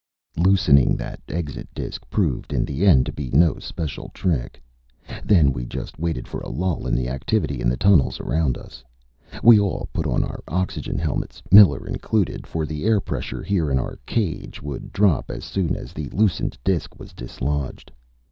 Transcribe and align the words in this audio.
Loosening 0.35 0.97
that 0.97 1.21
exit 1.29 1.69
disc 1.75 2.09
proved 2.09 2.53
in 2.53 2.65
the 2.65 2.87
end 2.87 3.05
to 3.05 3.11
be 3.13 3.29
no 3.29 3.59
special 3.59 4.09
trick. 4.15 4.59
Then 5.23 5.53
we 5.53 5.63
just 5.67 5.99
waited 5.99 6.27
for 6.27 6.39
a 6.39 6.49
lull 6.49 6.87
in 6.87 6.95
the 6.95 7.07
activity 7.07 7.61
in 7.61 7.69
the 7.69 7.77
tunnels 7.77 8.19
around 8.19 8.57
us. 8.57 8.83
We 9.43 9.59
all 9.59 9.89
put 9.93 10.07
on 10.07 10.23
our 10.23 10.41
oxygen 10.47 10.97
helmets, 10.97 11.43
Miller 11.51 11.85
included, 11.85 12.47
for 12.47 12.65
the 12.65 12.83
air 12.85 12.99
pressure 12.99 13.43
here 13.43 13.69
in 13.69 13.77
our 13.77 13.99
"cage" 14.07 14.59
would 14.59 14.91
drop 14.91 15.29
as 15.29 15.43
soon 15.45 15.75
as 15.75 15.93
the 15.93 16.09
loosened 16.09 16.57
disc 16.63 16.97
was 16.97 17.13
dislodged. 17.13 17.91